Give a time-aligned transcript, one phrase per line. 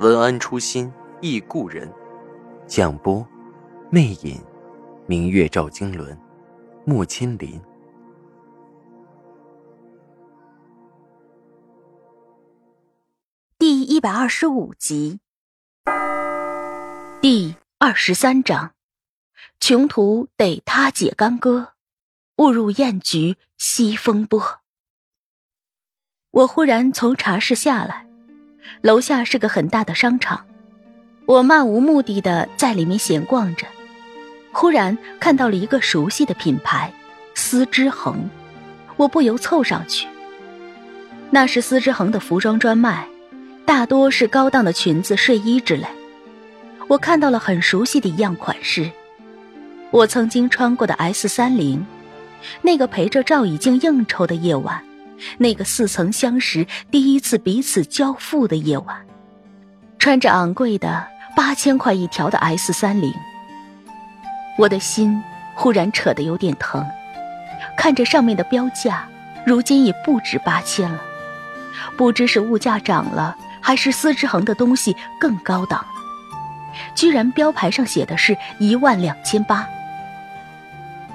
[0.00, 1.90] 文安初心忆故人，
[2.66, 3.24] 蒋波，
[3.90, 4.42] 魅影，
[5.06, 6.18] 明月照经纶，
[6.84, 7.60] 木千林。
[13.56, 15.20] 第一百二十五集，
[17.22, 18.74] 第二十三章，
[19.60, 21.74] 穷途得他解干戈，
[22.38, 24.60] 误入艳局西风波。
[26.32, 28.03] 我忽然从茶室下来。
[28.80, 30.44] 楼下是个很大的商场，
[31.26, 33.66] 我漫无目的的在里面闲逛着，
[34.52, 36.92] 忽然看到了一个熟悉的品牌——
[37.34, 38.28] 丝织恒，
[38.96, 40.06] 我不由凑上去。
[41.30, 43.08] 那是丝之恒的服装专卖，
[43.64, 45.86] 大多是高档的裙子、睡衣之类。
[46.86, 48.90] 我看到了很熟悉的一样款式，
[49.90, 51.84] 我曾经穿过的 S 三零，
[52.60, 54.84] 那个陪着赵以静应酬的夜晚。
[55.38, 58.96] 那个似曾相识、第一次彼此交付的夜晚，
[59.98, 63.12] 穿着昂贵的八千块一条的 S 三零，
[64.58, 65.22] 我的心
[65.54, 66.84] 忽然扯得有点疼。
[67.76, 69.08] 看着上面的标价，
[69.44, 71.00] 如今已不止八千了。
[71.96, 76.74] 不知是物价涨了，还是司之恒的东西更高档了。
[76.94, 79.66] 居然标牌上写的是一万两千八。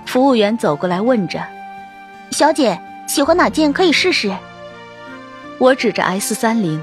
[0.06, 1.46] 服务员走过来问着
[2.32, 2.80] ：“小姐。”
[3.10, 4.32] 喜欢哪件可以试试？
[5.58, 6.80] 我指着 S 三零，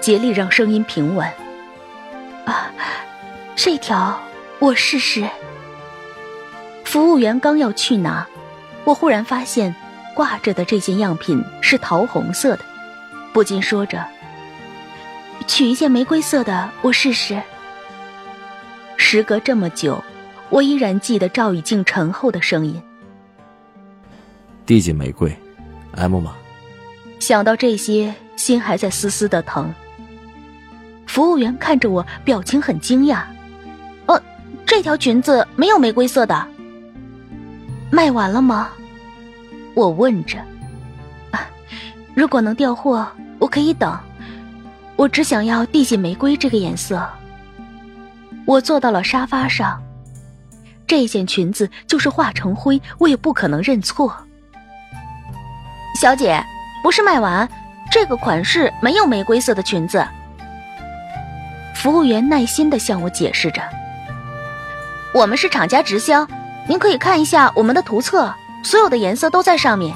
[0.00, 1.28] 竭力让声音平稳。
[2.46, 2.70] 啊，
[3.56, 4.16] 这条
[4.60, 5.28] 我试试。
[6.84, 8.24] 服务员刚要去拿，
[8.84, 9.74] 我忽然发现
[10.14, 12.64] 挂着的这件样品是桃红色的，
[13.32, 14.06] 不禁说着
[15.48, 17.42] ：“取一件玫瑰色的，我试试。”
[18.96, 20.00] 时隔这么久，
[20.50, 22.80] 我依然记得赵雨静沉厚的声音
[24.64, 25.36] ：“递件玫瑰。”
[25.96, 26.34] M 吗？
[27.20, 29.72] 想到这些，心还在丝丝的疼。
[31.06, 33.22] 服务员看着我，表情很惊讶。
[34.06, 34.20] 呃，
[34.66, 36.46] 这条裙子没有玫瑰色的，
[37.90, 38.70] 卖完了吗？
[39.74, 40.38] 我问着。
[41.30, 41.48] 啊，
[42.14, 43.06] 如果能调货，
[43.38, 43.96] 我可以等。
[44.96, 47.08] 我只想要地锦玫瑰这个颜色。
[48.46, 49.82] 我坐到了沙发上，
[50.86, 54.14] 这件裙子就是化成灰，我也不可能认错。
[55.94, 56.44] 小姐，
[56.82, 57.48] 不是卖完，
[57.90, 60.04] 这个款式没有玫瑰色的裙子。
[61.72, 63.62] 服务员耐心的向我解释着
[65.14, 66.26] ：“我们是厂家直销，
[66.66, 68.34] 您可以看一下我们的图册，
[68.64, 69.94] 所有的颜色都在上面。”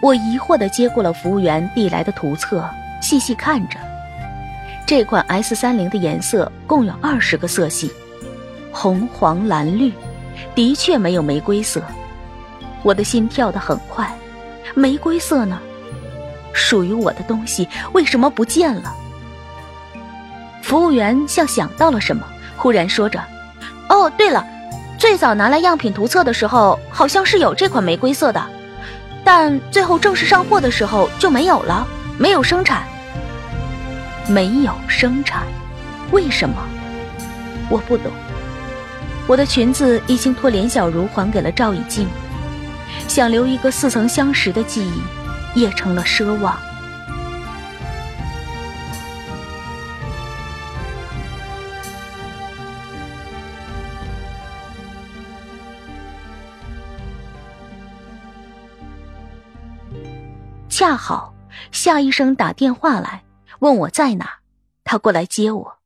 [0.00, 2.64] 我疑惑的接过了服务员递来的图册，
[3.02, 3.78] 细细看着，
[4.86, 7.92] 这款 S 三零的颜色共有二十个色系，
[8.70, 9.92] 红、黄、蓝、绿，
[10.54, 11.82] 的确没有玫瑰色。
[12.82, 14.10] 我的心跳得很快。
[14.74, 15.58] 玫瑰色呢？
[16.52, 18.94] 属于我的东西为什么不见了？
[20.62, 22.24] 服务员像想到了什么，
[22.56, 23.20] 忽然说着
[23.88, 24.44] ：“哦，对了，
[24.98, 28.44] 最早拿来样品图册的时候，好像是有这款玫瑰色的，
[29.24, 31.86] 但最后正式上货的时候就没有了，
[32.18, 32.82] 没有生产。
[34.28, 35.42] 没有生产，
[36.12, 36.56] 为什么？
[37.68, 38.12] 我不懂。
[39.26, 42.08] 我的裙子已经托连小茹还给了赵以静。”
[43.08, 44.84] 想留一个似曾相识的记
[45.54, 46.58] 忆，也成了奢望。
[60.68, 61.34] 恰好
[61.72, 63.22] 夏医生打电话来
[63.58, 64.38] 问我在哪，
[64.82, 65.78] 他过来接我。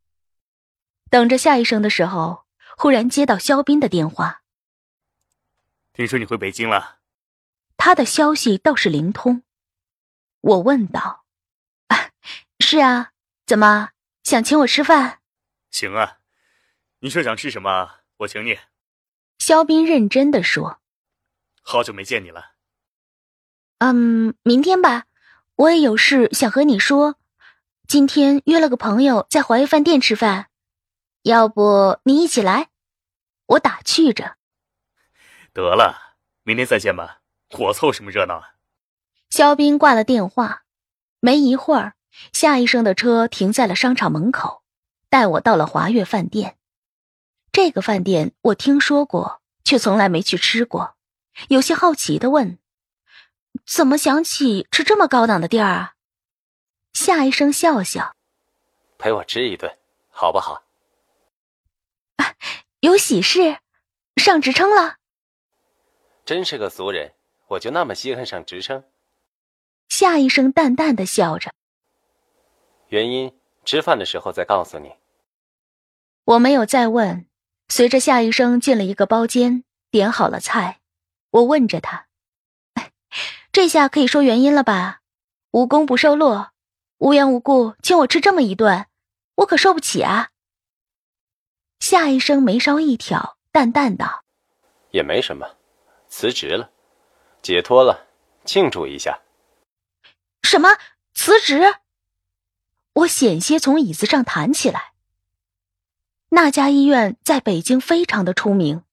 [1.11, 2.45] 等着夏医生的时候，
[2.77, 4.44] 忽然接到肖斌的电话。
[5.95, 6.99] 听说你回北京了。
[7.77, 9.45] 他的消息倒是灵通，
[10.41, 11.25] 我问道
[11.87, 12.11] ：“啊，
[12.59, 13.13] 是啊，
[13.47, 13.91] 怎么
[14.25, 15.21] 想请我吃饭
[15.71, 16.19] ？”“行啊，
[16.99, 18.59] 你说想吃什么，我请你。”
[19.39, 20.81] 肖斌认真的说
[21.63, 22.55] ：“好久没见你了。
[23.79, 25.05] ”“嗯，明天吧，
[25.55, 27.21] 我也有事想和你说。
[27.87, 30.51] 今天约了个朋友在华悦饭店吃饭，
[31.23, 32.71] 要不你一起来？”
[33.47, 34.37] 我打趣着。
[35.55, 37.23] “得了，明天再见吧。”
[37.57, 38.55] 我凑什么热闹啊！
[39.31, 40.65] 肖斌挂了电话，
[41.21, 41.95] 没一会儿，
[42.33, 44.65] 夏医生的车停在了商场门口，
[45.09, 46.59] 带我到了华悦饭店。
[47.53, 50.97] 这个饭店我听说过，却从来没去吃过，
[51.49, 52.59] 有些好奇的问
[53.65, 55.95] ：“怎么想起吃这么高档的地儿啊？”
[56.93, 58.17] 夏医生笑笑
[58.99, 59.73] ：“陪我吃一顿，
[60.11, 60.65] 好不好？”
[62.17, 62.35] 啊，
[62.81, 63.59] 有喜事，
[64.17, 64.97] 上职称了。
[66.25, 67.13] 真是个俗人，
[67.49, 68.85] 我就那么稀罕上职称？
[69.89, 71.53] 夏医生淡淡的笑着。
[72.89, 74.93] 原因吃饭的时候再告诉你。
[76.25, 77.27] 我没有再问。
[77.69, 80.81] 随着夏医生进了一个包间，点好了菜，
[81.31, 82.09] 我问着他
[83.53, 85.01] ：“这下可以说原因了吧？
[85.51, 86.47] 无功不受禄，
[86.99, 88.87] 无缘无故请我吃这么一顿，
[89.37, 90.31] 我可受不起啊。”
[91.81, 94.25] 夏医生眉梢一挑，淡淡道
[94.93, 95.57] ：“也没什么，
[96.17, 96.71] 辞职了，
[97.43, 98.07] 解脱了，
[98.45, 99.23] 庆祝一下。”
[100.45, 100.79] 什么
[101.13, 101.75] 辞职？
[102.93, 104.93] 我险些从椅子上弹起来。
[106.29, 108.85] 那家医院在北京非常的出名，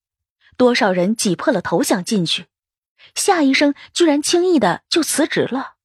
[0.58, 2.48] 多少人挤破了头想进去，
[3.14, 5.76] 夏医生居然轻易的就辞职了。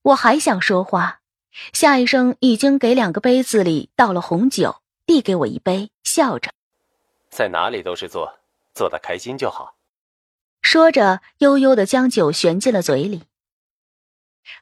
[0.00, 1.20] 我还想说话，
[1.74, 6.50] 夏医生已经给两个杯子里倒了红酒，递给我一杯，笑着
[7.28, 8.38] ：“在哪里都是做，
[8.72, 9.76] 做的开心就好。”
[10.64, 13.24] 说着，悠悠的将酒旋进了嘴里。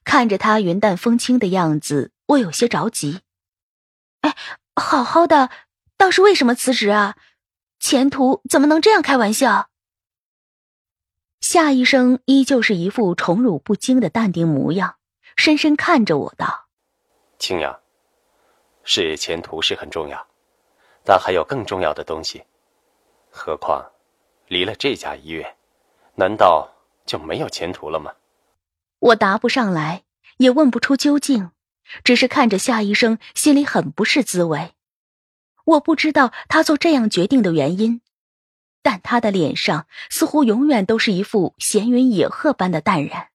[0.05, 2.13] 看着他云淡风轻的样子。
[2.27, 3.21] 我有些着急，
[4.23, 4.35] 哎，
[4.75, 5.51] 好好的，
[5.99, 7.17] 倒是为什么辞职啊？
[7.79, 9.69] 前途怎么能这样开玩笑？
[11.41, 14.97] 夏医生依旧是一副宠辱不惊的淡定模样，
[15.37, 16.69] 深深看着我道
[17.39, 17.81] ：“青阳，
[18.83, 20.27] 事业前途是很重要，
[21.05, 22.45] 但还有更重要的东西。
[23.31, 23.85] 何况，
[24.47, 25.57] 离了这家医院，
[26.17, 26.70] 难道
[27.06, 28.12] 就没有前途了吗？”
[28.99, 30.05] 我答不上来，
[30.38, 31.50] 也问不出究竟。
[32.05, 34.75] 只是看着夏医生，心里很不是滋味。
[35.64, 38.00] 我不知道他做这样决定的原因，
[38.82, 43.29] 但他的脸上似乎永远都是一副闲云野鹤般的淡然。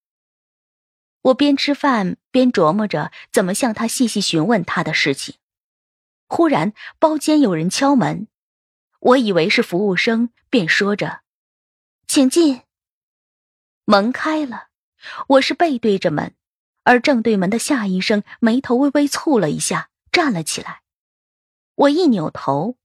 [1.22, 5.36] 我边吃饭边琢磨着怎么向他细细询问他的事情。
[6.28, 8.28] 忽然，包间有人敲门，
[9.00, 11.22] 我以为是服务生，便说着
[12.08, 12.62] ：“请进。”
[13.90, 14.68] 门开了，
[15.28, 16.36] 我是背对着门。
[16.84, 20.82] 而正对门的夏医生眉头微微蹙了一下，站了起来。
[21.74, 22.76] 我一扭头，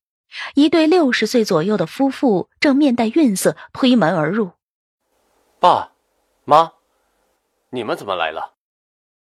[0.55, 4.53] 一对六十岁左右的夫妇正面带愠色推门而入。
[5.59, 5.91] 爸，
[6.45, 6.75] 妈，
[7.71, 8.55] 你们怎么来了？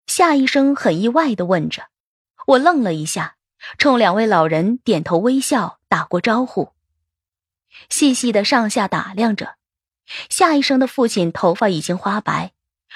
[0.06, 1.88] 夏医生很意外的问着。
[2.46, 3.34] 我愣了一下，
[3.78, 6.72] 冲两位老人点头微笑，打过招呼，
[7.88, 9.56] 细细的上下打量着。
[10.28, 12.52] 夏医生的父亲头发已经花白，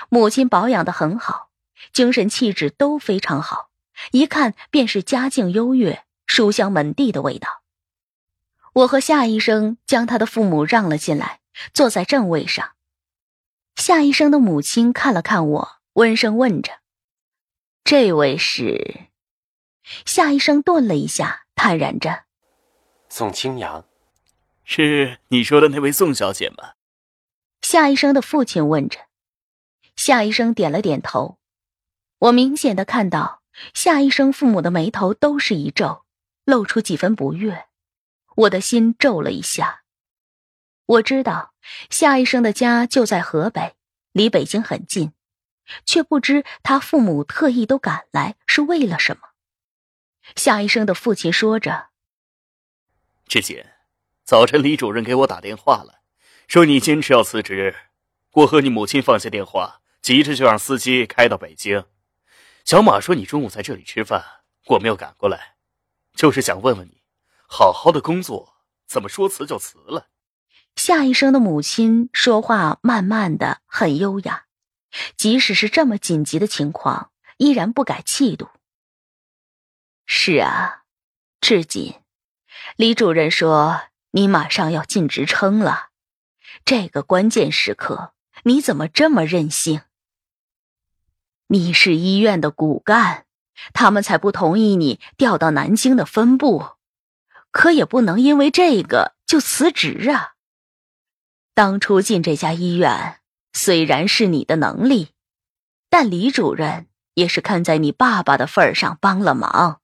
[0.08, 1.48] 母亲保养的很好。
[1.92, 3.70] 精神气质都非常好，
[4.10, 7.62] 一看便是家境优越、书香门第的味道。
[8.74, 11.40] 我和夏医生将他的父母让了进来，
[11.72, 12.72] 坐在正位上。
[13.76, 16.80] 夏医生的母亲看了看我，温声问着
[17.84, 19.08] ：“这位是？”
[20.04, 22.24] 夏医生顿了一下，坦然着
[23.08, 23.84] ：“宋清扬，
[24.64, 26.72] 是你说的那位宋小姐吗？”
[27.70, 28.98] 夏医生的父亲问着。
[29.94, 31.38] 夏医生点了点头。
[32.18, 33.42] 我明显的看到
[33.74, 36.06] 夏医生父母的眉头都是一皱，
[36.46, 37.66] 露出几分不悦。
[38.36, 39.82] 我的心皱了一下。
[40.86, 41.52] 我知道
[41.90, 43.76] 夏医生的家就在河北，
[44.12, 45.12] 离北京很近，
[45.84, 49.20] 却不知他父母特意都赶来是为了什么。
[50.34, 51.88] 夏医生的父亲说着
[53.28, 53.62] ：“志锦，
[54.24, 55.97] 早晨李主任给我打电话了，
[56.48, 57.76] 说你坚持要辞职。
[58.32, 61.84] 我和你母亲放下电话，急着就让司机开到北京。”
[62.64, 64.24] 小马说：“你中午在这里吃饭，
[64.66, 65.56] 我没有赶过来，
[66.14, 67.02] 就是想问问你，
[67.46, 70.08] 好好的工作，怎么说辞就辞了？”
[70.76, 74.44] 夏医生的母亲说话慢慢的，很优雅，
[75.16, 78.48] 即使是这么紧急的情况，依然不改气度。
[80.06, 80.84] 是啊，
[81.40, 81.94] 志锦，
[82.76, 85.87] 李主任说你马上要进职称了，
[86.64, 88.12] 这个关键时刻，
[88.44, 89.82] 你怎么这么任性？
[91.48, 93.24] 你是医院的骨干，
[93.72, 96.72] 他们才不同意你调到南京的分部，
[97.50, 100.34] 可也不能因为这个就辞职啊。
[101.54, 103.20] 当初进这家医院
[103.52, 105.08] 虽然是你的能力，
[105.88, 109.80] 但李主任也是看在你爸爸的份上帮了忙。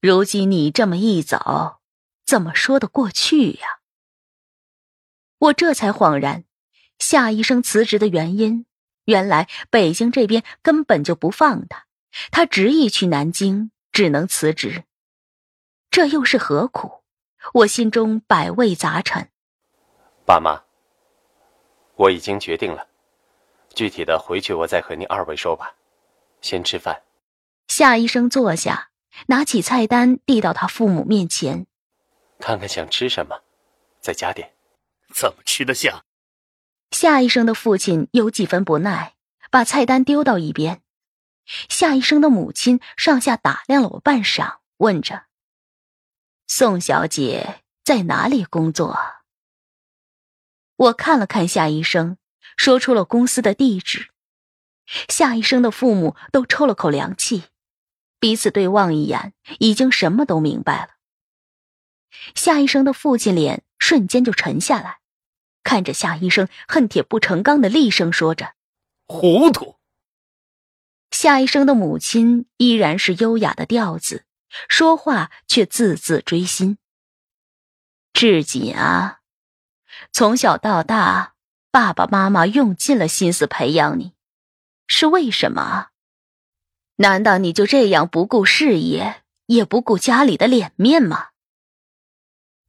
[0.00, 1.80] 如今你这么一走，
[2.24, 3.81] 怎么说得过去呀？
[5.42, 6.44] 我这才恍然，
[7.00, 8.64] 夏医生辞职的原因。
[9.06, 11.86] 原来北京这边根本就不放他，
[12.30, 14.84] 他执意去南京，只能辞职。
[15.90, 17.02] 这又是何苦？
[17.54, 19.30] 我心中百味杂陈。
[20.24, 20.62] 爸妈，
[21.96, 22.86] 我已经决定了，
[23.74, 25.74] 具体的回去我再和您二位说吧。
[26.40, 27.02] 先吃饭。
[27.66, 28.90] 夏医生坐下，
[29.26, 31.66] 拿起菜单递到他父母面前。
[32.38, 33.40] 看看想吃什么，
[33.98, 34.51] 再加点。
[35.12, 36.04] 怎么吃得下？
[36.90, 39.14] 夏医生的父亲有几分不耐，
[39.50, 40.82] 把菜单丢到一边。
[41.68, 45.24] 夏医生的母亲上下打量了我半晌，问着
[46.46, 48.98] ：“宋小姐在哪里工作？”
[50.76, 52.16] 我看了看夏医生，
[52.56, 54.10] 说出了公司的地址。
[55.08, 57.44] 夏医生的父母都抽了口凉气，
[58.18, 60.94] 彼此对望一眼，已经什么都明白了。
[62.34, 65.01] 夏医生的父亲脸瞬间就沉下来。
[65.62, 68.54] 看着夏医生恨铁不成钢的厉声说着
[69.06, 69.76] ：“糊涂。”
[71.10, 74.24] 夏医生的母亲依然是优雅的调子，
[74.68, 76.78] 说话却字字锥心。
[78.12, 79.20] 志锦啊，
[80.10, 81.34] 从小到大，
[81.70, 84.12] 爸爸妈妈用尽了心思培养你，
[84.86, 85.88] 是为什么？
[86.96, 91.28] 难道你就这样不顾事业，也不顾家里的脸面吗？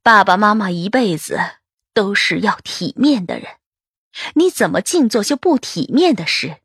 [0.02, 1.38] 爸爸妈妈一辈子。
[1.94, 3.58] 都是要体面的人，
[4.34, 6.58] 你怎么净做些不体面的事？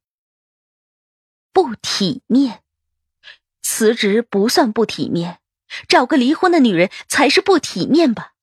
[1.54, 2.64] 不体面，
[3.62, 5.40] 辞职不算不体面，
[5.88, 8.34] 找个离婚的女人才是不体面吧？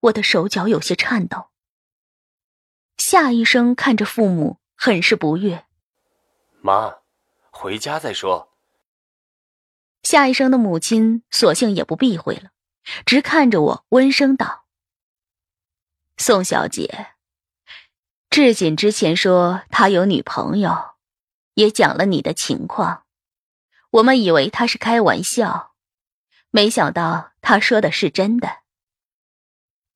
[0.00, 1.50] 我的手脚有些颤抖。
[2.96, 5.64] 夏医生看着父母，很是不悦。
[6.60, 6.98] 妈，
[7.50, 8.52] 回家再说。
[10.02, 12.50] 夏医生的母亲索性也不避讳了，
[13.04, 14.61] 直看着我，温声道。
[16.22, 17.08] 宋小姐，
[18.30, 20.92] 志锦之前说他有女朋友，
[21.54, 23.02] 也讲了你的情况。
[23.90, 25.72] 我们以为他是开玩笑，
[26.52, 28.58] 没想到他说的是真的。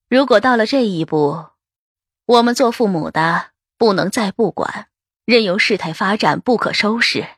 [0.09, 1.51] 如果到了这一步，
[2.25, 4.89] 我们做父母的不能再不管，
[5.25, 7.37] 任由事态发展不可收拾。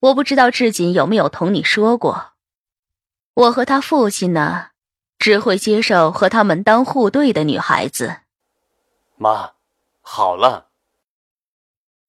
[0.00, 2.34] 我不知道志锦有没有同你说过，
[3.32, 4.72] 我和他父亲呢？
[5.28, 8.20] 只会接受和他门当户对的女孩子。
[9.16, 9.52] 妈，
[10.00, 10.70] 好了。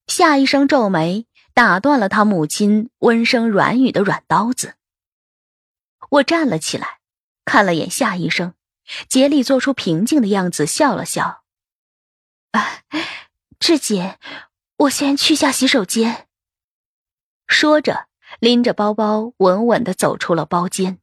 [0.07, 4.75] 夏医生皱眉，打断了他母亲温声软语的软刀子。
[6.11, 6.99] 我站了起来，
[7.43, 8.53] 看了眼夏医生，
[9.09, 11.43] 竭力做出平静的样子，笑了笑。
[12.51, 12.83] 啊，
[13.59, 14.17] 志姐，
[14.77, 16.29] 我先去下洗手间。
[17.47, 18.07] 说着，
[18.39, 21.01] 拎着包包，稳稳的走出了包间。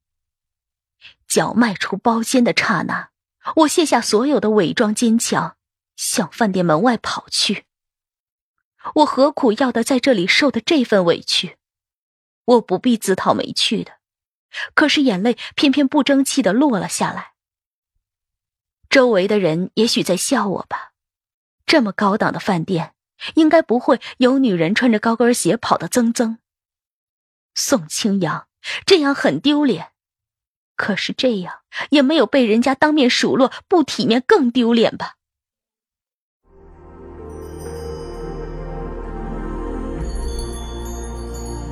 [1.36, 3.10] 脚迈出包间的刹那，
[3.56, 5.58] 我卸下所有的伪装坚强，
[5.94, 7.66] 向饭店门外跑去。
[8.94, 11.58] 我何苦要的在这里受的这份委屈？
[12.46, 13.98] 我不必自讨没趣的，
[14.72, 17.32] 可是眼泪偏偏不争气的落了下来。
[18.88, 20.94] 周围的人也许在笑我吧，
[21.66, 22.94] 这么高档的饭店，
[23.34, 26.38] 应该不会有女人穿着高跟鞋跑的增增。
[27.54, 28.48] 宋清扬
[28.86, 29.92] 这样很丢脸。
[30.76, 35.14] 可是这样也没有被人家当面数落不体面更丢脸吧？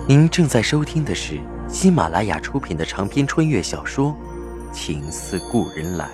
[0.06, 4.14] 您正在收听的是喜马拉雅出品的长篇穿越小说
[4.72, 6.06] 《情似故人来》。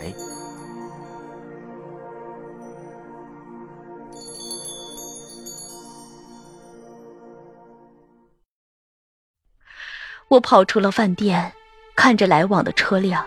[10.28, 11.52] 我跑出了饭店。
[12.00, 13.22] 看着来往的车辆，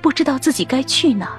[0.00, 1.32] 不知道自己该去哪。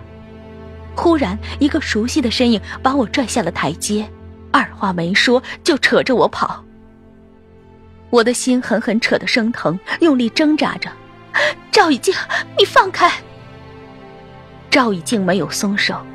[0.93, 4.05] 忽然，一个熟悉的身影把我拽下了台阶，
[4.51, 6.61] 二话没说就扯着我跑。
[8.09, 10.91] 我的心狠狠扯得生疼，用力挣扎着
[11.71, 12.13] ：“赵以静，
[12.57, 13.09] 你放开！”
[14.69, 16.05] 赵以静没有松手，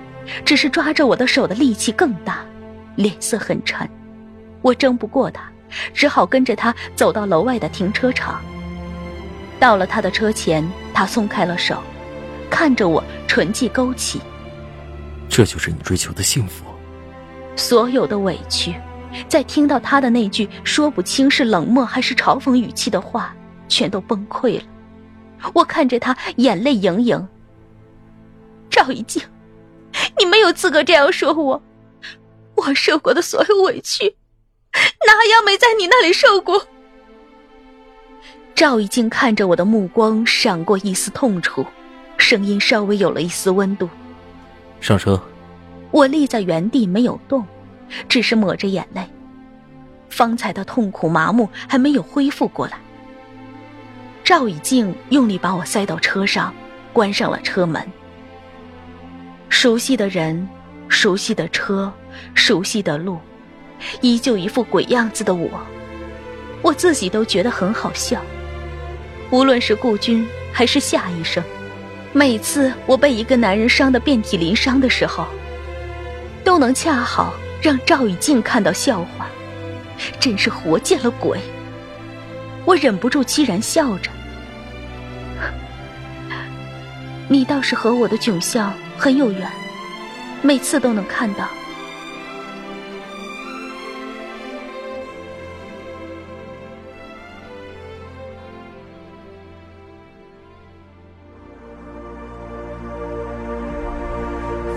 [0.44, 2.40] 只是抓着我的手的力气更大，
[2.96, 3.88] 脸色很沉。
[4.60, 5.50] 我争不过他，
[5.94, 8.42] 只好跟着他走到楼外的停车场。
[9.60, 11.80] 到了他的车前，他松开了手，
[12.50, 14.20] 看着我，唇际勾起。
[15.28, 16.64] 这就是你追求的幸福。
[17.56, 18.74] 所有的委屈，
[19.28, 23.36] 在听到他的那句说不清是冷漠还是嘲讽语气的话，
[23.68, 24.64] 全都崩溃了。
[25.52, 27.28] 我看着他，眼泪盈盈。
[28.70, 29.22] 赵一静，
[30.18, 31.62] 你没有资格这样说我。
[32.54, 34.16] 我受过的所有委屈，
[35.06, 36.66] 哪样没在你那里受过？
[38.60, 41.64] 赵以静看着我的目光闪过一丝痛楚，
[42.18, 43.88] 声音稍微有了一丝温度。
[44.82, 45.18] 上车。
[45.90, 47.42] 我立在原地没有动，
[48.06, 49.02] 只是抹着眼泪。
[50.10, 52.74] 方才的痛苦麻木还没有恢复过来。
[54.22, 56.52] 赵以静用力把我塞到车上，
[56.92, 57.82] 关上了车门。
[59.48, 60.46] 熟悉的人，
[60.86, 61.90] 熟悉的车，
[62.34, 63.18] 熟悉的路，
[64.02, 65.48] 依旧一副鬼样子的我，
[66.60, 68.20] 我自己都觉得很好笑。
[69.30, 71.42] 无论是顾军还是夏医生，
[72.12, 75.26] 每次我被一个男人伤得遍体鳞伤的时候，
[76.42, 79.26] 都能恰好让赵以静看到笑话，
[80.18, 81.38] 真是活见了鬼。
[82.64, 84.10] 我忍不住凄然笑着。
[87.28, 89.48] 你倒是和我的窘相很有缘，
[90.42, 91.48] 每次都能看到。